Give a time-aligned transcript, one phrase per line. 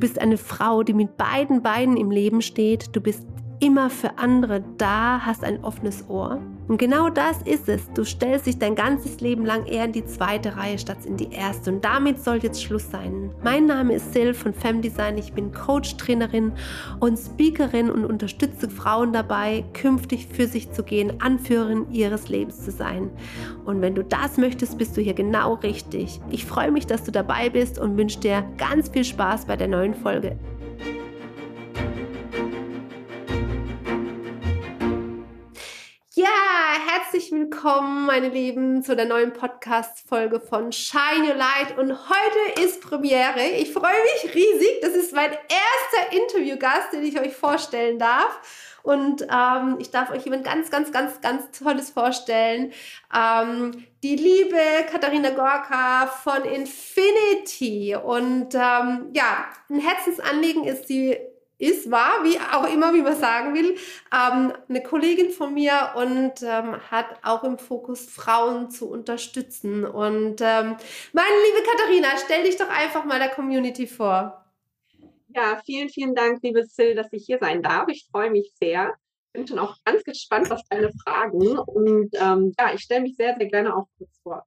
[0.00, 2.96] Du bist eine Frau, die mit beiden Beinen im Leben steht.
[2.96, 3.26] Du bist
[3.60, 6.40] immer für andere da, hast ein offenes Ohr.
[6.70, 7.92] Und genau das ist es.
[7.94, 11.32] Du stellst dich dein ganzes Leben lang eher in die zweite Reihe statt in die
[11.32, 11.72] erste.
[11.72, 13.32] Und damit soll jetzt Schluss sein.
[13.42, 15.18] Mein Name ist Sil von Femdesign.
[15.18, 16.52] Ich bin Coach, Trainerin
[17.00, 22.70] und Speakerin und unterstütze Frauen dabei, künftig für sich zu gehen, Anführerin ihres Lebens zu
[22.70, 23.10] sein.
[23.64, 26.20] Und wenn du das möchtest, bist du hier genau richtig.
[26.30, 29.66] Ich freue mich, dass du dabei bist und wünsche dir ganz viel Spaß bei der
[29.66, 30.38] neuen Folge.
[37.20, 41.76] Herzlich willkommen, meine Lieben, zu der neuen Podcast-Folge von Shine Your Light.
[41.76, 43.42] Und heute ist Premiere.
[43.58, 44.80] Ich freue mich riesig.
[44.80, 48.40] Das ist mein erster Interviewgast, den ich euch vorstellen darf.
[48.82, 52.72] Und ähm, ich darf euch jemand ganz, ganz, ganz, ganz Tolles vorstellen.
[53.14, 54.56] Ähm, die liebe
[54.90, 57.96] Katharina Gorka von Infinity.
[57.96, 61.18] Und ähm, ja, ein Herzensanliegen ist sie
[61.60, 63.76] ist, war, wie auch immer, wie man sagen will,
[64.12, 69.84] ähm, eine Kollegin von mir und ähm, hat auch im Fokus, Frauen zu unterstützen.
[69.84, 70.76] Und ähm,
[71.12, 74.44] meine liebe Katharina, stell dich doch einfach mal der Community vor.
[75.28, 77.88] Ja, vielen, vielen Dank, liebe Sil, dass ich hier sein darf.
[77.88, 78.94] Ich freue mich sehr.
[79.32, 81.58] Bin schon auch ganz gespannt auf deine Fragen.
[81.58, 84.44] Und ähm, ja, ich stelle mich sehr, sehr gerne auch kurz vor.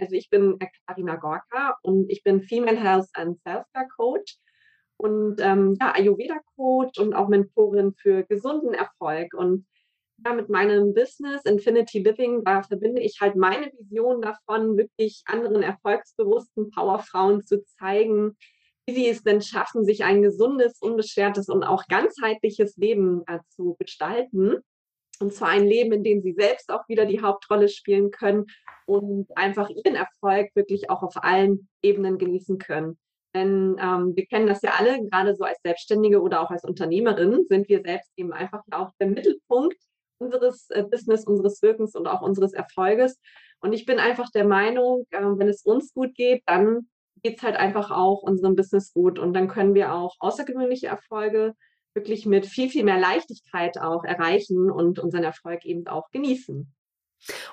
[0.00, 4.38] Also ich bin Katharina Gorka und ich bin Female Health and Self-Care Coach
[5.00, 9.32] und ähm, ja, Ayurveda-Coach und auch Mentorin für gesunden Erfolg.
[9.32, 9.66] Und
[10.24, 15.62] ja, mit meinem Business Infinity Living, da verbinde ich halt meine Vision davon, wirklich anderen
[15.62, 18.36] erfolgsbewussten Powerfrauen zu zeigen,
[18.86, 23.76] wie sie es denn schaffen, sich ein gesundes, unbeschwertes und auch ganzheitliches Leben äh, zu
[23.78, 24.58] gestalten.
[25.18, 28.46] Und zwar ein Leben, in dem sie selbst auch wieder die Hauptrolle spielen können
[28.84, 32.98] und einfach ihren Erfolg wirklich auch auf allen Ebenen genießen können.
[33.34, 37.46] Denn ähm, wir kennen das ja alle, gerade so als Selbstständige oder auch als Unternehmerin
[37.48, 39.76] sind wir selbst eben einfach auch der Mittelpunkt
[40.18, 43.18] unseres äh, Business, unseres Wirkens und auch unseres Erfolges.
[43.60, 46.88] Und ich bin einfach der Meinung, äh, wenn es uns gut geht, dann
[47.22, 49.18] geht es halt einfach auch unserem Business gut.
[49.18, 51.54] Und dann können wir auch außergewöhnliche Erfolge
[51.94, 56.72] wirklich mit viel, viel mehr Leichtigkeit auch erreichen und unseren Erfolg eben auch genießen.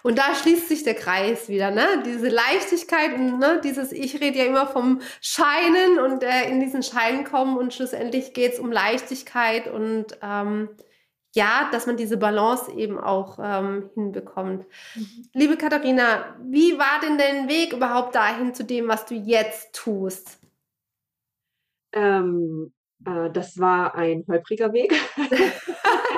[0.01, 2.03] Und da schließt sich der Kreis wieder, ne?
[2.05, 6.83] Diese Leichtigkeit und ne, dieses, ich rede ja immer vom Scheinen und äh, in diesen
[6.83, 10.69] Schein kommen und schlussendlich geht es um Leichtigkeit und ähm,
[11.35, 14.65] ja, dass man diese Balance eben auch ähm, hinbekommt.
[14.95, 15.29] Mhm.
[15.33, 20.39] Liebe Katharina, wie war denn dein Weg überhaupt dahin zu dem, was du jetzt tust?
[21.93, 22.73] Ähm,
[23.05, 24.93] äh, das war ein holpriger Weg.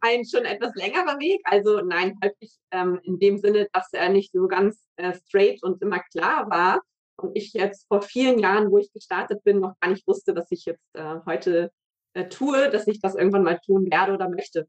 [0.00, 1.40] ein schon etwas längerer Weg.
[1.44, 5.82] Also nein, häufig ähm, in dem Sinne, dass er nicht so ganz äh, straight und
[5.82, 6.82] immer klar war.
[7.16, 10.50] Und ich jetzt vor vielen Jahren, wo ich gestartet bin, noch gar nicht wusste, was
[10.50, 11.72] ich jetzt äh, heute
[12.14, 14.68] äh, tue, dass ich das irgendwann mal tun werde oder möchte.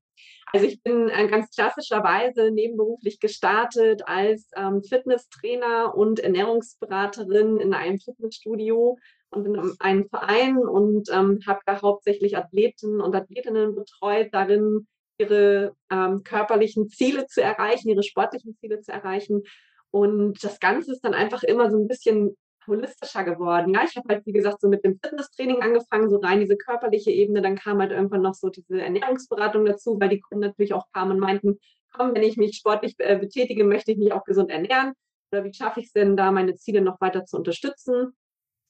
[0.52, 8.00] Also ich bin äh, ganz klassischerweise nebenberuflich gestartet als ähm, Fitnesstrainer und Ernährungsberaterin in einem
[8.00, 8.97] Fitnessstudio
[9.30, 14.88] und in einem Verein und ähm, habe da hauptsächlich Athleten und Athletinnen betreut, darin
[15.19, 19.44] ihre ähm, körperlichen Ziele zu erreichen, ihre sportlichen Ziele zu erreichen.
[19.91, 22.35] Und das Ganze ist dann einfach immer so ein bisschen
[22.68, 23.74] holistischer geworden.
[23.74, 27.12] Ja, ich habe halt, wie gesagt, so mit dem Fitnesstraining angefangen, so rein diese körperliche
[27.12, 27.41] Ebene.
[27.41, 31.13] Dann kam halt irgendwann noch so diese Ernährungsberatung dazu, weil die Kunden natürlich auch kamen
[31.13, 31.59] und meinten,
[31.91, 34.94] komm, wenn ich mich sportlich äh, betätige, möchte ich mich auch gesund ernähren.
[35.31, 38.13] Oder wie schaffe ich es denn, da meine Ziele noch weiter zu unterstützen?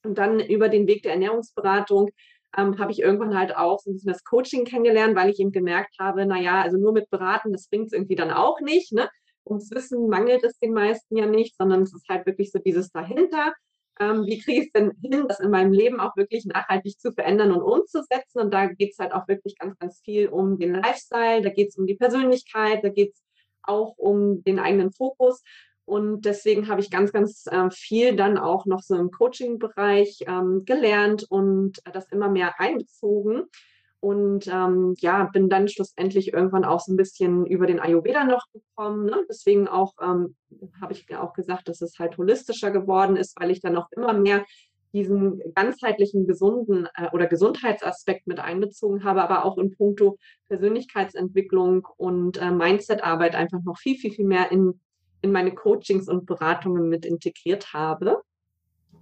[0.04, 2.10] Und dann über den Weg der Ernährungsberatung
[2.58, 5.52] ähm, habe ich irgendwann halt auch so ein bisschen das Coaching kennengelernt, weil ich eben
[5.52, 8.92] gemerkt habe, naja, also nur mit Beraten, das bringt es irgendwie dann auch nicht.
[8.92, 9.10] Ne?
[9.46, 12.92] Ums Wissen mangelt es den meisten ja nicht, sondern es ist halt wirklich so dieses
[12.92, 13.54] dahinter.
[14.00, 17.12] Ähm, wie kriege ich es denn hin, das in meinem Leben auch wirklich nachhaltig zu
[17.12, 18.40] verändern und umzusetzen?
[18.40, 21.70] Und da geht es halt auch wirklich ganz, ganz viel um den Lifestyle, da geht
[21.70, 23.24] es um die Persönlichkeit, da geht es
[23.62, 25.44] auch um den eigenen Fokus.
[25.90, 30.64] Und deswegen habe ich ganz, ganz äh, viel dann auch noch so im Coaching-Bereich ähm,
[30.64, 33.46] gelernt und das immer mehr einbezogen.
[34.00, 38.46] Und ähm, ja, bin dann schlussendlich irgendwann auch so ein bisschen über den Ayurveda noch
[38.54, 39.08] gekommen.
[39.08, 39.26] Ne?
[39.28, 40.36] Deswegen auch ähm,
[40.80, 44.14] habe ich auch gesagt, dass es halt holistischer geworden ist, weil ich dann auch immer
[44.14, 44.46] mehr
[44.94, 50.20] diesen ganzheitlichen gesunden äh, oder Gesundheitsaspekt mit einbezogen habe, aber auch in puncto
[50.50, 54.80] Persönlichkeitsentwicklung und äh, Mindsetarbeit einfach noch viel, viel, viel mehr in
[55.22, 58.22] in meine Coachings und Beratungen mit integriert habe.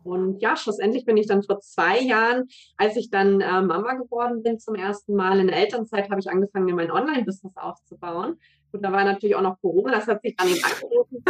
[0.03, 2.47] Und ja, schlussendlich bin ich dann vor zwei Jahren,
[2.77, 6.29] als ich dann äh, Mama geworden bin zum ersten Mal in der Elternzeit, habe ich
[6.29, 8.39] angefangen, mir mein Online-Business aufzubauen.
[8.71, 11.23] Und da war natürlich auch noch Corona, das hat sich dann eben angeboten,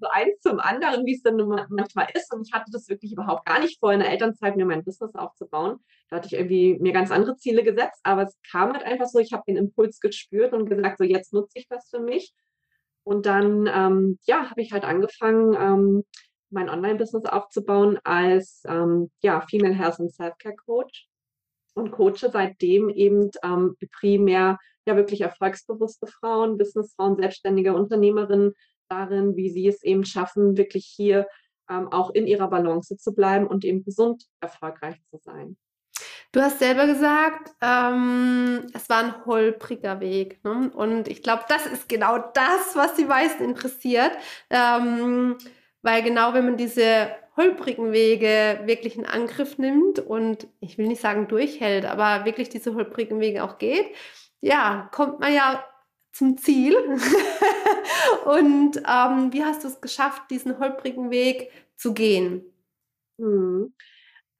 [0.00, 1.36] so eins zum anderen, wie es dann
[1.68, 2.32] manchmal ist.
[2.32, 5.14] Und ich hatte das wirklich überhaupt gar nicht vor, in der Elternzeit mir mein Business
[5.14, 5.78] aufzubauen.
[6.08, 9.18] Da hatte ich irgendwie mir ganz andere Ziele gesetzt, aber es kam halt einfach so,
[9.18, 12.34] ich habe den Impuls gespürt und gesagt, so jetzt nutze ich das für mich.
[13.04, 16.04] Und dann, ähm, ja, habe ich halt angefangen, ähm,
[16.50, 21.08] mein Online-Business aufzubauen als ähm, ja, Female Health and Self-Care Coach
[21.74, 28.54] und coache seitdem eben ähm, primär ja wirklich erfolgsbewusste Frauen, Businessfrauen, selbstständige Unternehmerinnen
[28.88, 31.28] darin, wie sie es eben schaffen, wirklich hier
[31.68, 35.56] ähm, auch in ihrer Balance zu bleiben und eben gesund erfolgreich zu sein.
[36.32, 40.42] Du hast selber gesagt, ähm, es war ein holpriger Weg.
[40.44, 40.70] Ne?
[40.72, 44.12] Und ich glaube, das ist genau das, was die meisten interessiert.
[44.48, 45.38] Ähm,
[45.82, 51.00] weil genau wenn man diese holprigen Wege wirklich in Angriff nimmt und ich will nicht
[51.00, 53.86] sagen durchhält, aber wirklich diese holprigen Wege auch geht,
[54.40, 55.64] ja, kommt man ja
[56.12, 56.76] zum Ziel.
[58.24, 62.44] und ähm, wie hast du es geschafft, diesen holprigen Weg zu gehen?
[63.18, 63.74] Hm.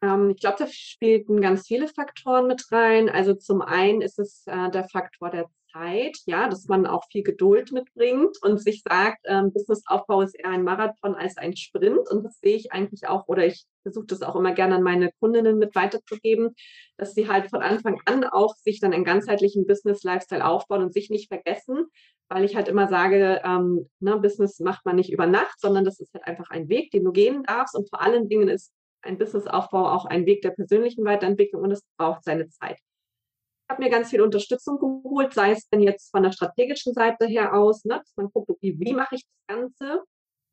[0.03, 3.09] Ähm, ich glaube, da spielten ganz viele Faktoren mit rein.
[3.09, 7.23] Also zum einen ist es äh, der Faktor der Zeit, ja, dass man auch viel
[7.23, 12.11] Geduld mitbringt und sich sagt, ähm, Businessaufbau ist eher ein Marathon als ein Sprint.
[12.11, 15.11] Und das sehe ich eigentlich auch, oder ich versuche das auch immer gerne an meine
[15.21, 16.55] Kundinnen mit weiterzugeben,
[16.97, 21.11] dass sie halt von Anfang an auch sich dann einen ganzheitlichen Business-Lifestyle aufbauen und sich
[21.11, 21.87] nicht vergessen,
[22.29, 26.01] weil ich halt immer sage, ähm, ne, Business macht man nicht über Nacht, sondern das
[26.01, 27.77] ist halt einfach ein Weg, den du gehen darfst.
[27.77, 31.83] Und vor allen Dingen ist ein Businessaufbau auch ein Weg der persönlichen Weiterentwicklung und es
[31.97, 32.79] braucht seine Zeit.
[32.79, 37.27] Ich habe mir ganz viel Unterstützung geholt, sei es denn jetzt von der strategischen Seite
[37.27, 40.03] her aus, ne, dass man guckt, okay, wie mache ich das Ganze?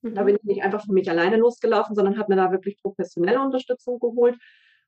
[0.02, 0.16] Mhm.
[0.16, 3.42] Da bin ich nicht einfach für mich alleine losgelaufen, sondern habe mir da wirklich professionelle
[3.42, 4.38] Unterstützung geholt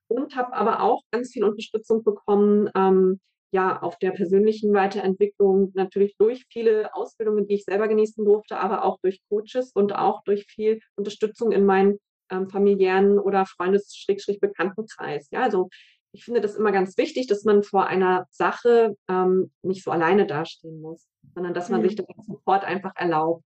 [0.07, 3.19] und habe aber auch ganz viel Unterstützung bekommen, ähm,
[3.51, 8.83] ja, auf der persönlichen Weiterentwicklung, natürlich durch viele Ausbildungen, die ich selber genießen durfte, aber
[8.83, 11.97] auch durch Coaches und auch durch viel Unterstützung in meinen
[12.29, 15.27] ähm, familiären oder Freundes-Bekanntenkreis.
[15.31, 15.69] Ja, also
[16.11, 20.25] ich finde das immer ganz wichtig, dass man vor einer Sache ähm, nicht so alleine
[20.25, 21.85] dastehen muss, sondern dass man mhm.
[21.85, 23.45] sich das sofort einfach erlaubt.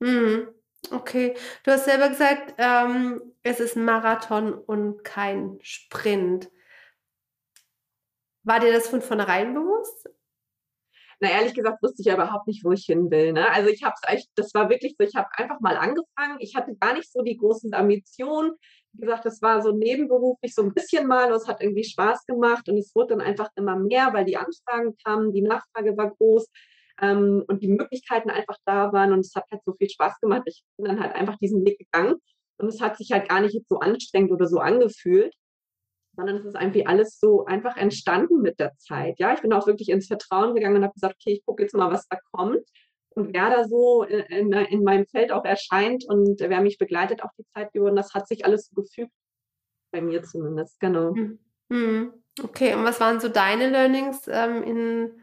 [0.00, 0.48] Mhm.
[0.90, 1.34] Okay,
[1.64, 6.50] du hast selber gesagt, ähm, es ist ein Marathon und kein Sprint.
[8.42, 10.08] War dir das von vornherein bewusst?
[11.24, 13.32] Na ehrlich gesagt wusste ich ja überhaupt nicht, wo ich hin will.
[13.32, 13.50] Ne?
[13.50, 16.36] Also ich habe es das war wirklich so, ich habe einfach mal angefangen.
[16.38, 18.52] Ich hatte gar nicht so die großen Ambitionen.
[18.92, 22.26] Wie gesagt, das war so nebenberuflich so ein bisschen mal und es hat irgendwie Spaß
[22.26, 26.10] gemacht und es wurde dann einfach immer mehr, weil die Anfragen kamen, die Nachfrage war
[26.14, 26.46] groß
[27.00, 30.42] ähm, und die Möglichkeiten einfach da waren und es hat halt so viel Spaß gemacht.
[30.44, 32.16] Ich bin dann halt einfach diesen Weg gegangen
[32.58, 35.34] und es hat sich halt gar nicht so anstrengend oder so angefühlt
[36.16, 39.18] sondern es ist irgendwie alles so einfach entstanden mit der Zeit.
[39.18, 41.74] Ja, ich bin auch wirklich ins Vertrauen gegangen und habe gesagt, okay, ich gucke jetzt
[41.74, 42.64] mal, was da kommt
[43.10, 47.30] und wer da so in, in, meinem Feld auch erscheint und wer mich begleitet auch
[47.38, 47.88] die Zeit über.
[47.88, 49.12] Und das hat sich alles so gefügt,
[49.92, 51.14] bei mir zumindest, genau.
[51.68, 52.12] Mhm.
[52.42, 55.22] Okay, und was waren so deine Learnings ähm, in,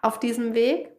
[0.00, 0.90] auf diesem Weg?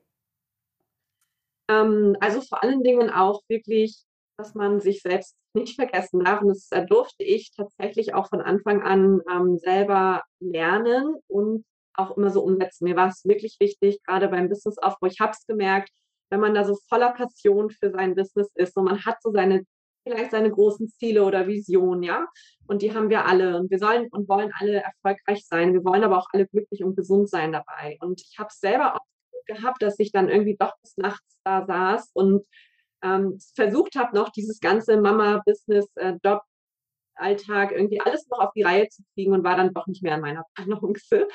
[1.67, 4.03] Ähm, also vor allen Dingen auch wirklich,
[4.37, 6.41] dass man sich selbst nicht vergessen darf.
[6.41, 12.17] Und das äh, durfte ich tatsächlich auch von Anfang an ähm, selber lernen und auch
[12.17, 12.85] immer so umsetzen.
[12.85, 15.07] Mir war es wirklich wichtig, gerade beim Businessaufbau.
[15.07, 15.89] Ich habe es gemerkt,
[16.29, 19.65] wenn man da so voller Passion für sein Business ist und man hat so seine
[20.03, 22.25] vielleicht seine großen Ziele oder Visionen, ja.
[22.67, 23.57] Und die haben wir alle.
[23.57, 25.73] Und wir sollen und wollen alle erfolgreich sein.
[25.73, 27.97] Wir wollen aber auch alle glücklich und gesund sein dabei.
[28.01, 29.05] Und ich habe es selber auch
[29.45, 32.45] gehabt, dass ich dann irgendwie doch bis nachts da saß und
[33.03, 36.15] ähm, versucht habe, noch dieses ganze Mama-Business, äh,
[37.71, 40.21] irgendwie alles noch auf die Reihe zu kriegen und war dann doch nicht mehr in
[40.21, 41.27] meiner Balance.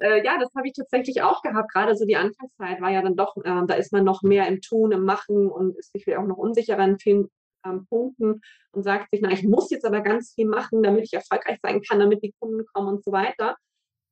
[0.00, 1.72] äh, ja, das habe ich tatsächlich auch gehabt.
[1.72, 4.60] Gerade so die Anfangszeit war ja dann doch, äh, da ist man noch mehr im
[4.60, 7.28] Tun, im Machen und ist sich auch noch unsicherer in vielen
[7.64, 8.40] ähm, Punkten
[8.72, 11.82] und sagt sich, na, ich muss jetzt aber ganz viel machen, damit ich erfolgreich sein
[11.82, 13.56] kann, damit die Kunden kommen und so weiter.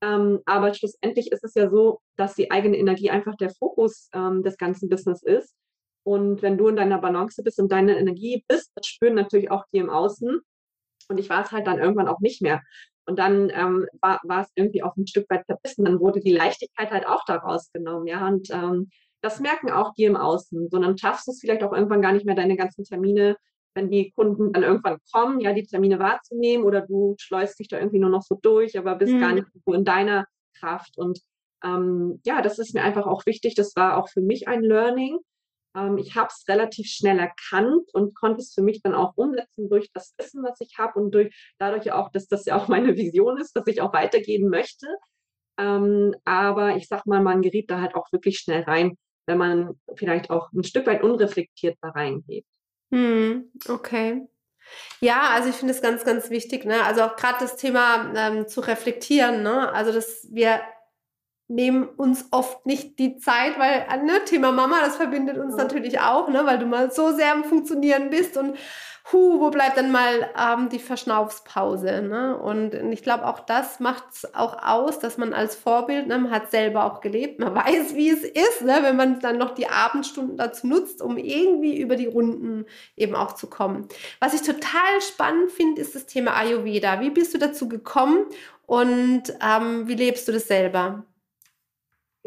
[0.01, 4.43] Ähm, aber schlussendlich ist es ja so, dass die eigene Energie einfach der Fokus ähm,
[4.43, 5.55] des ganzen Business ist.
[6.05, 9.65] Und wenn du in deiner Balance bist und deine Energie bist, das spüren natürlich auch
[9.73, 10.41] die im Außen.
[11.11, 12.63] Und ich war es halt dann irgendwann auch nicht mehr.
[13.07, 15.85] Und dann ähm, war, war es irgendwie auch ein Stück weit verbissen.
[15.85, 18.07] Dann wurde die Leichtigkeit halt auch daraus genommen.
[18.07, 18.91] Ja, und ähm,
[19.23, 20.69] das merken auch die im Außen.
[20.71, 23.37] So, dann schaffst du es vielleicht auch irgendwann gar nicht mehr, deine ganzen Termine,
[23.75, 27.79] wenn die Kunden dann irgendwann kommen, ja, die Termine wahrzunehmen oder du schleust dich da
[27.79, 29.21] irgendwie nur noch so durch, aber bist mhm.
[29.21, 30.27] gar nicht so in deiner
[30.59, 30.99] Kraft.
[30.99, 31.21] Und
[31.65, 33.55] ähm, ja, das ist mir einfach auch wichtig.
[33.55, 35.19] Das war auch für mich ein Learning,
[35.77, 39.69] ähm, ich habe es relativ schnell erkannt und konnte es für mich dann auch umsetzen
[39.69, 42.97] durch das Wissen, was ich habe und durch dadurch auch, dass das ja auch meine
[42.97, 44.87] Vision ist, dass ich auch weitergehen möchte.
[45.59, 48.97] Ähm, aber ich sag mal, man geriet da halt auch wirklich schnell rein,
[49.27, 52.47] wenn man vielleicht auch ein Stück weit unreflektiert da reingeht.
[52.91, 54.27] Hm, okay.
[55.01, 56.85] Ja, also ich finde es ganz, ganz wichtig, ne?
[56.85, 59.73] Also auch gerade das Thema ähm, zu reflektieren, ne?
[59.73, 60.61] Also dass wir
[61.49, 65.63] nehmen uns oft nicht die Zeit, weil ne, Thema Mama, das verbindet uns ja.
[65.63, 66.45] natürlich auch, ne?
[66.45, 68.57] Weil du mal so sehr am Funktionieren bist und
[69.13, 72.03] hu, wo bleibt dann mal ähm, die Verschnaufspause?
[72.03, 72.37] Ne?
[72.37, 76.31] Und ich glaube, auch das macht es auch aus, dass man als Vorbild, ne, man
[76.31, 79.69] hat selber auch gelebt, man weiß, wie es ist, ne, wenn man dann noch die
[79.69, 83.89] Abendstunden dazu nutzt, um irgendwie über die Runden eben auch zu kommen.
[84.21, 87.01] Was ich total spannend finde, ist das Thema Ayurveda.
[87.01, 88.27] Wie bist du dazu gekommen
[88.67, 91.05] und ähm, wie lebst du das selber?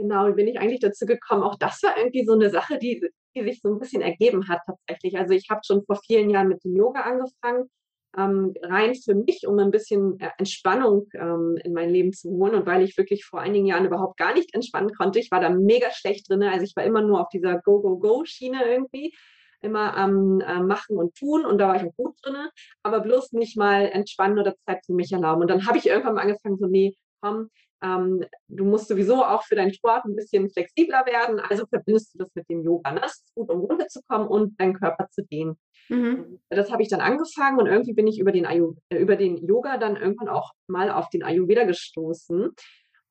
[0.01, 1.43] Genau, wie bin ich eigentlich dazu gekommen?
[1.43, 4.59] Auch das war irgendwie so eine Sache, die die sich so ein bisschen ergeben hat
[4.65, 5.17] tatsächlich.
[5.17, 7.69] Also ich habe schon vor vielen Jahren mit dem Yoga angefangen,
[8.17, 12.55] ähm, rein für mich, um ein bisschen äh, Entspannung ähm, in mein Leben zu holen.
[12.55, 15.49] Und weil ich wirklich vor einigen Jahren überhaupt gar nicht entspannen konnte, ich war da
[15.49, 16.43] mega schlecht drin.
[16.43, 19.13] Also ich war immer nur auf dieser Go-Go-Go-Schiene irgendwie
[19.61, 22.35] immer am äh, Machen und Tun und da war ich auch gut drin,
[22.81, 25.41] aber bloß nicht mal entspannen oder Zeit für mich erlauben.
[25.41, 27.49] Und dann habe ich irgendwann mal angefangen, so, nee, komm,
[27.83, 32.19] ähm, du musst sowieso auch für deinen Sport ein bisschen flexibler werden, also verbindest du
[32.19, 32.91] das mit dem Yoga.
[32.91, 33.01] Ne?
[33.01, 35.57] Das ist gut, um runterzukommen und deinen Körper zu dehnen.
[35.89, 36.39] Mhm.
[36.49, 39.37] Das habe ich dann angefangen und irgendwie bin ich über den, Ayu, äh, über den
[39.45, 42.51] Yoga dann irgendwann auch mal auf den Ayurveda gestoßen.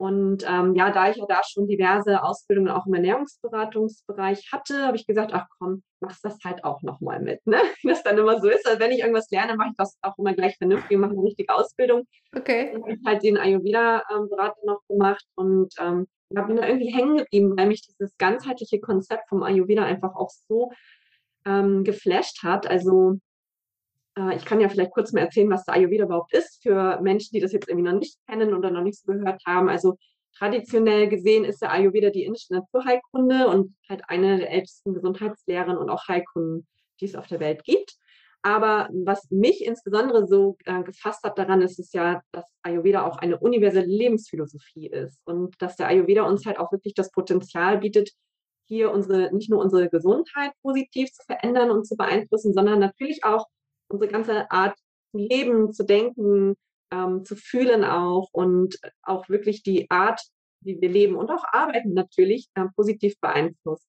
[0.01, 4.97] Und ähm, ja, da ich ja da schon diverse Ausbildungen auch im Ernährungsberatungsbereich hatte, habe
[4.97, 7.47] ich gesagt, ach komm, machst das halt auch nochmal mit.
[7.47, 7.59] Ne?
[7.83, 8.67] Wie das dann immer so ist.
[8.67, 11.23] Also wenn ich irgendwas lerne, mache ich das auch immer gleich vernünftig und mache eine
[11.23, 12.07] richtige Ausbildung.
[12.35, 12.71] Okay.
[12.73, 17.53] Dann habe ich halt den Ayurveda-Berater noch gemacht und ähm, bin da irgendwie hängen geblieben,
[17.59, 20.73] weil mich dieses ganzheitliche Konzept vom Ayurveda einfach auch so
[21.45, 22.67] ähm, geflasht hat.
[22.67, 23.19] Also
[24.35, 27.41] ich kann ja vielleicht kurz mal erzählen, was der Ayurveda überhaupt ist für Menschen, die
[27.41, 29.69] das jetzt irgendwie noch nicht kennen oder noch nicht so gehört haben.
[29.69, 29.97] Also
[30.37, 35.91] traditionell gesehen ist der Ayurveda die indische Naturheilkunde und halt eine der ältesten Gesundheitslehren und
[35.91, 36.67] auch Heilkunden,
[37.01, 37.97] die es auf der Welt gibt.
[38.43, 43.19] Aber was mich insbesondere so äh, gefasst hat daran, ist es ja, dass Ayurveda auch
[43.19, 48.13] eine universelle Lebensphilosophie ist und dass der Ayurveda uns halt auch wirklich das Potenzial bietet,
[48.65, 53.47] hier unsere, nicht nur unsere Gesundheit positiv zu verändern und zu beeinflussen, sondern natürlich auch
[53.91, 54.79] unsere ganze Art
[55.13, 56.55] Leben zu denken,
[56.93, 60.21] ähm, zu fühlen auch und auch wirklich die Art,
[60.63, 63.87] wie wir leben und auch arbeiten natürlich äh, positiv beeinflusst.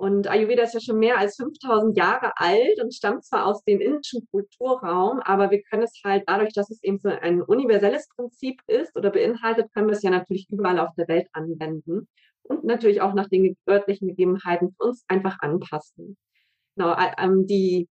[0.00, 3.80] Und Ayurveda ist ja schon mehr als 5000 Jahre alt und stammt zwar aus dem
[3.80, 8.62] indischen Kulturraum, aber wir können es halt dadurch, dass es eben so ein universelles Prinzip
[8.68, 12.06] ist oder beinhaltet, können wir es ja natürlich überall auf der Welt anwenden
[12.44, 16.16] und natürlich auch nach den örtlichen Gegebenheiten uns einfach anpassen.
[16.76, 17.88] Genau, ähm, die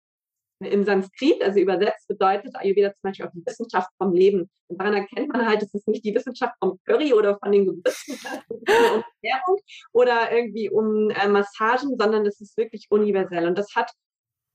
[0.60, 4.50] im Sanskrit, also übersetzt, bedeutet Ayurveda zum Beispiel auch die Wissenschaft vom Leben.
[4.68, 7.66] Und daran erkennt man halt, es ist nicht die Wissenschaft vom Curry oder von den
[7.66, 8.18] Gewürzen
[8.50, 8.64] um
[9.22, 9.60] Ernährung
[9.94, 13.48] oder irgendwie um äh, Massagen, sondern es ist wirklich universell.
[13.48, 13.92] Und das hat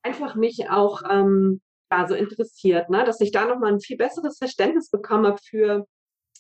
[0.03, 1.61] einfach mich auch ähm,
[1.93, 3.05] ja, so interessiert, ne?
[3.05, 5.87] dass ich da nochmal ein viel besseres Verständnis bekomme für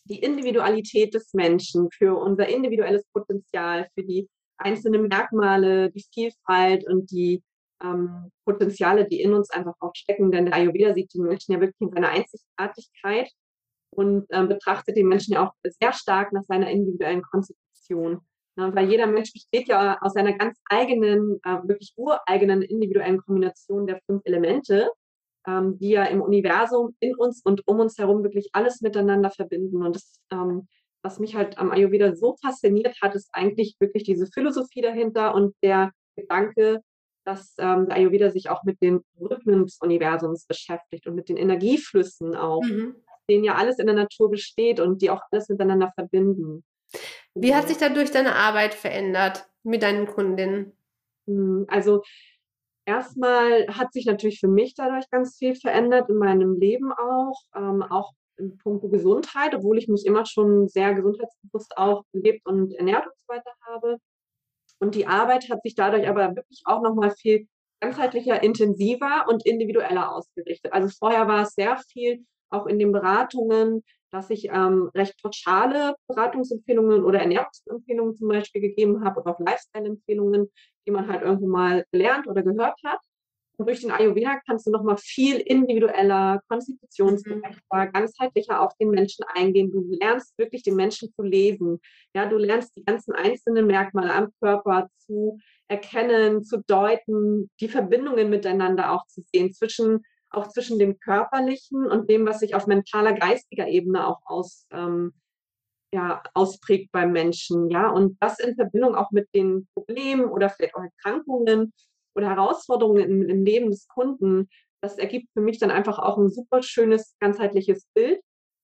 [0.04, 7.10] die Individualität des Menschen, für unser individuelles Potenzial, für die einzelnen Merkmale, die Vielfalt und
[7.10, 7.42] die
[7.82, 10.30] ähm, Potenziale, die in uns einfach auch stecken.
[10.30, 13.30] Denn der Ayurveda sieht den Menschen ja wirklich in seiner Einzigartigkeit
[13.90, 18.20] und ähm, betrachtet den Menschen ja auch sehr stark nach seiner individuellen Konstitution.
[18.56, 23.86] Ja, weil jeder Mensch besteht ja aus seiner ganz eigenen, äh, wirklich ureigenen individuellen Kombination
[23.86, 24.90] der fünf Elemente,
[25.46, 29.82] ähm, die ja im Universum, in uns und um uns herum wirklich alles miteinander verbinden.
[29.82, 30.68] Und das, ähm,
[31.02, 35.54] was mich halt am Ayurveda so fasziniert hat, ist eigentlich wirklich diese Philosophie dahinter und
[35.62, 36.82] der Gedanke,
[37.24, 41.36] dass ähm, der Ayurveda sich auch mit den Rhythmen des Universums beschäftigt und mit den
[41.36, 42.96] Energieflüssen auch, mhm.
[43.28, 46.64] denen ja alles in der Natur besteht und die auch alles miteinander verbinden.
[47.34, 50.72] Wie hat sich dadurch deine Arbeit verändert mit deinen Kundinnen?
[51.26, 52.02] Hm, also
[52.84, 57.82] erstmal hat sich natürlich für mich dadurch ganz viel verändert in meinem Leben auch, ähm,
[57.82, 63.06] auch im Punkt Gesundheit, obwohl ich mich immer schon sehr gesundheitsbewusst auch gelebt und ernährt
[63.06, 63.98] und so weiter habe.
[64.82, 67.46] Und die Arbeit hat sich dadurch aber wirklich auch nochmal viel
[67.80, 70.72] ganzheitlicher, intensiver und individueller ausgerichtet.
[70.72, 75.94] Also vorher war es sehr viel auch in den Beratungen, dass ich ähm, recht pauschale
[76.08, 80.50] Beratungsempfehlungen oder Ernährungsempfehlungen zum Beispiel gegeben habe oder auch Lifestyle-Empfehlungen,
[80.84, 83.00] die man halt irgendwo mal gelernt oder gehört hat.
[83.62, 87.92] Und durch den Ayurveda kannst du nochmal viel individueller, konstitutionsgerechter, mhm.
[87.92, 89.70] ganzheitlicher auf den Menschen eingehen.
[89.70, 91.78] Du lernst wirklich den Menschen zu lesen.
[92.12, 95.38] Ja, du lernst die ganzen einzelnen Merkmale am Körper zu
[95.68, 102.10] erkennen, zu deuten, die Verbindungen miteinander auch zu sehen zwischen auch zwischen dem körperlichen und
[102.10, 105.12] dem, was sich auf mentaler, geistiger Ebene auch aus, ähm,
[105.94, 110.74] ja, ausprägt beim Menschen, ja, und das in Verbindung auch mit den Problemen oder vielleicht
[110.74, 111.72] auch Erkrankungen
[112.14, 114.48] oder Herausforderungen im, im Leben des Kunden,
[114.82, 118.20] das ergibt für mich dann einfach auch ein super schönes, ganzheitliches Bild,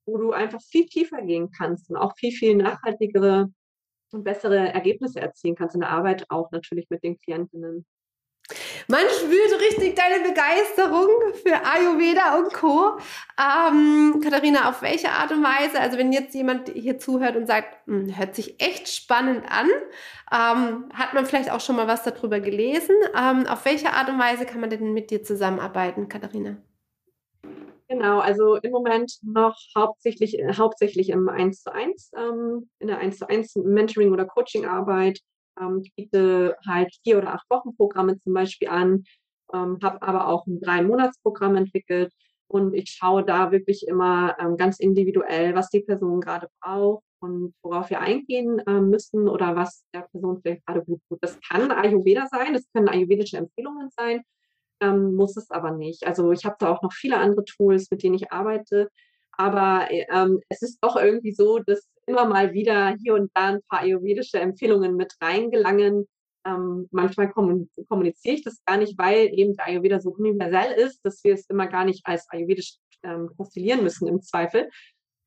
[0.07, 3.53] wo du einfach viel tiefer gehen kannst und auch viel, viel nachhaltigere
[4.13, 7.87] und bessere Ergebnisse erzielen kannst in der Arbeit, auch natürlich mit den Klientinnen.
[8.87, 11.09] Man spürt richtig deine Begeisterung
[11.45, 12.97] für Ayurveda und Co.
[13.39, 17.87] Ähm, Katharina, auf welche Art und Weise, also wenn jetzt jemand hier zuhört und sagt,
[17.87, 19.69] hm, hört sich echt spannend an,
[20.33, 22.97] ähm, hat man vielleicht auch schon mal was darüber gelesen.
[23.15, 26.57] Ähm, auf welche Art und Weise kann man denn mit dir zusammenarbeiten, Katharina?
[27.89, 33.19] Genau, also im Moment noch hauptsächlich, hauptsächlich im 1 zu 1, ähm, in der 1
[33.19, 35.21] zu 1 Mentoring- oder Coaching-Arbeit.
[35.61, 39.05] Ähm, ich biete halt vier oder acht Wochen Programme zum Beispiel an,
[39.53, 42.13] ähm, habe aber auch ein Drei-Monats-Programm entwickelt
[42.49, 47.55] und ich schaue da wirklich immer ähm, ganz individuell, was die Person gerade braucht und
[47.63, 51.19] worauf wir eingehen äh, müssen oder was der Person vielleicht gerade gut tut.
[51.23, 54.23] Das kann Ayurveda sein, das können ayurvedische Empfehlungen sein,
[54.81, 56.07] ähm, muss es aber nicht.
[56.07, 58.89] Also ich habe da auch noch viele andere Tools, mit denen ich arbeite.
[59.33, 63.63] Aber ähm, es ist doch irgendwie so, dass immer mal wieder hier und da ein
[63.69, 66.09] paar ayurvedische Empfehlungen mit reingelangen.
[66.47, 71.23] Ähm, manchmal kommuniziere ich das gar nicht, weil eben der Ayurveda so universell ist, dass
[71.25, 74.71] wir es immer gar nicht als ayurvedisch ähm, postillieren müssen im Zweifel.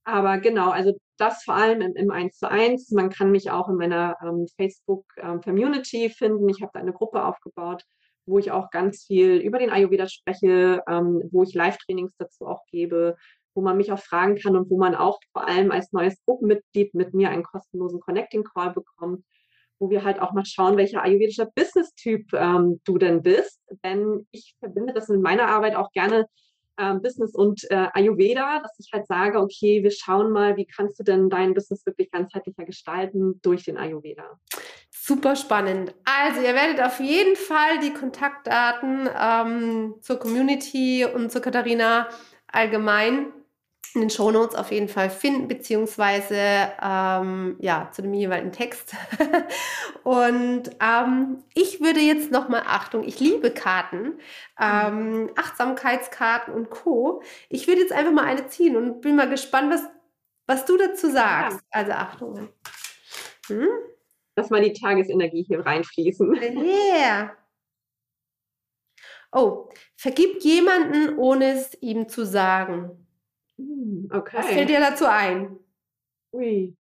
[0.04, 2.92] Aber genau, also das vor allem im, im 1 zu 1.
[2.92, 6.50] Man kann mich auch in meiner ähm, Facebook-Community ähm, finden.
[6.50, 7.84] Ich habe da eine Gruppe aufgebaut,
[8.26, 12.66] wo ich auch ganz viel über den Ayurveda spreche, ähm, wo ich Live-Trainings dazu auch
[12.72, 13.16] gebe,
[13.54, 16.94] wo man mich auch fragen kann und wo man auch vor allem als neues Gruppenmitglied
[16.94, 19.24] mit mir einen kostenlosen Connecting Call bekommt,
[19.80, 23.62] wo wir halt auch mal schauen, welcher ayurvedischer Business-Typ ähm, du denn bist.
[23.84, 26.28] Denn ich verbinde das in meiner Arbeit auch gerne
[26.78, 31.00] ähm, Business und äh, Ayurveda, dass ich halt sage, okay, wir schauen mal, wie kannst
[31.00, 34.40] du denn dein Business wirklich ganzheitlicher gestalten durch den Ayurveda.
[34.90, 35.94] Super spannend.
[36.06, 42.08] Also ihr werdet auf jeden Fall die Kontaktdaten ähm, zur Community und zur Katharina
[42.48, 43.34] allgemein
[43.94, 48.94] in den Shownotes auf jeden Fall finden, beziehungsweise ähm, ja, zu dem jeweiligen Text.
[50.04, 54.20] und ähm, ich würde jetzt nochmal, Achtung, ich liebe Karten,
[54.60, 57.22] ähm, Achtsamkeitskarten und Co.
[57.50, 59.84] Ich würde jetzt einfach mal eine ziehen und bin mal gespannt, was,
[60.48, 61.60] was du dazu sagst.
[61.60, 61.66] Ja.
[61.72, 62.50] Also Achtung.
[63.48, 63.68] Hm?
[64.36, 66.40] Lass mal die Tagesenergie hier reinfließen.
[66.42, 67.36] Yeah.
[69.34, 73.01] Oh, vergib jemanden, ohne es ihm zu sagen.
[73.62, 74.38] Hm, okay.
[74.38, 75.60] Was fällt dir dazu ein?
[76.34, 76.76] Ui.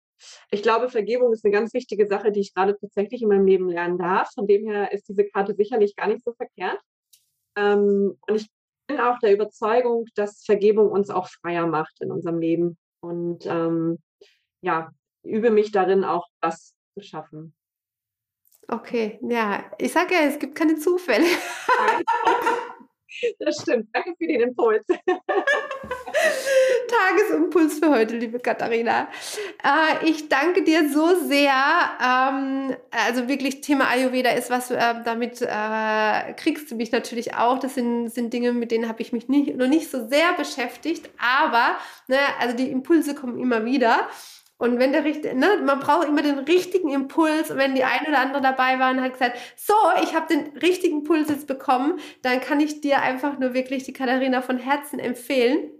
[0.51, 3.69] Ich glaube, Vergebung ist eine ganz wichtige Sache, die ich gerade tatsächlich in meinem Leben
[3.69, 4.31] lernen darf.
[4.33, 6.79] Von dem her ist diese Karte sicherlich gar nicht so verkehrt.
[7.55, 8.49] Ähm, und ich
[8.87, 12.77] bin auch der Überzeugung, dass Vergebung uns auch freier macht in unserem Leben.
[13.01, 13.99] Und ähm,
[14.61, 14.91] ja,
[15.23, 17.55] übe mich darin, auch das zu schaffen.
[18.67, 21.25] Okay, ja, ich sage ja, es gibt keine Zufälle.
[23.39, 23.89] Das stimmt.
[23.91, 24.85] Danke für den Impuls.
[26.89, 29.07] Tagesimpuls für heute, liebe Katharina.
[29.63, 31.53] Äh, ich danke dir so sehr.
[32.03, 37.59] Ähm, also wirklich, Thema Ayurveda ist was, äh, damit äh, kriegst du mich natürlich auch.
[37.59, 41.09] Das sind, sind Dinge, mit denen habe ich mich nicht, noch nicht so sehr beschäftigt.
[41.17, 44.07] Aber, ne, also die Impulse kommen immer wieder.
[44.57, 47.49] Und wenn der richtige, ne, man braucht immer den richtigen Impuls.
[47.49, 49.73] Und wenn die eine oder andere dabei war und hat gesagt, so,
[50.03, 53.93] ich habe den richtigen Impuls jetzt bekommen, dann kann ich dir einfach nur wirklich die
[53.93, 55.71] Katharina von Herzen empfehlen.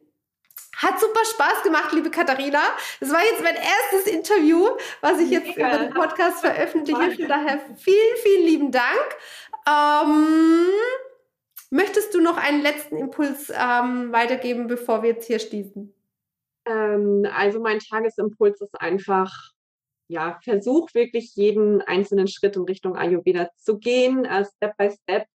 [0.78, 2.62] Hat super Spaß gemacht, liebe Katharina.
[3.00, 4.70] Das war jetzt mein erstes Interview,
[5.02, 7.12] was ich jetzt über den Podcast veröffentliche.
[7.16, 9.18] Von daher vielen, vielen lieben Dank.
[9.68, 10.68] Ähm,
[11.70, 15.94] möchtest du noch einen letzten Impuls ähm, weitergeben, bevor wir jetzt hier schließen?
[16.66, 19.52] Ähm, also mein Tagesimpuls ist einfach,
[20.08, 25.28] ja, versuch wirklich jeden einzelnen Schritt in Richtung Ayurveda zu gehen, uh, Step by Step.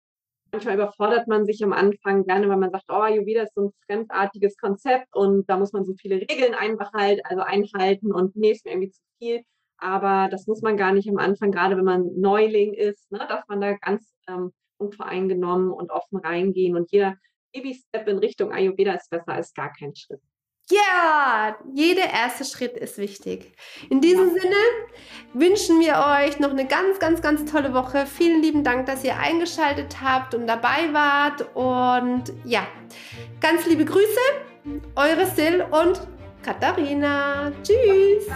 [0.53, 3.73] Manchmal überfordert man sich am Anfang gerne, weil man sagt, oh, Ayurveda ist so ein
[3.87, 6.55] fremdartiges Konzept und da muss man so viele Regeln
[6.93, 9.43] halt, also einhalten und nee, ist mir irgendwie zu viel.
[9.79, 13.49] Aber das muss man gar nicht am Anfang, gerade wenn man Neuling ist, ne, dass
[13.49, 17.17] man da ganz ähm, unvoreingenommen und offen reingehen und jeder
[17.55, 20.21] Baby-Step in Richtung Ayurveda ist besser als gar kein Schritt.
[20.73, 23.53] Ja, jeder erste Schritt ist wichtig.
[23.91, 24.31] In diesem.
[24.31, 24.57] Sinne
[25.35, 28.07] wünschen wir euch noch eine ganz, ganz, ganz tolle Woche.
[28.07, 31.55] Vielen lieben Dank, dass ihr eingeschaltet habt und dabei wart.
[31.55, 32.67] Und ja,
[33.41, 34.21] ganz liebe Grüße,
[34.97, 36.01] eure Sil und
[36.43, 37.53] Katharina.
[37.63, 38.27] Tschüss.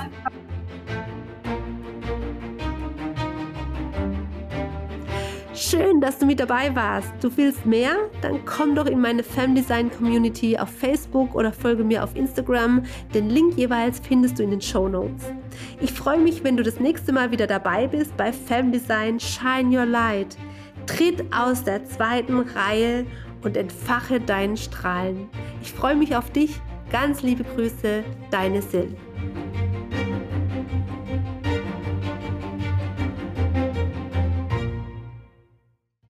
[5.56, 7.14] Schön, dass du mit dabei warst.
[7.22, 7.96] Du willst mehr?
[8.20, 12.82] Dann komm doch in meine Femdesign Community auf Facebook oder folge mir auf Instagram.
[13.14, 15.24] Den Link jeweils findest du in den Show Notes.
[15.80, 19.86] Ich freue mich, wenn du das nächste Mal wieder dabei bist bei Femdesign Shine Your
[19.86, 20.36] Light.
[20.84, 23.06] Tritt aus der zweiten Reihe
[23.42, 25.26] und entfache deinen Strahlen.
[25.62, 26.60] Ich freue mich auf dich.
[26.92, 28.92] Ganz liebe Grüße, deine Sil.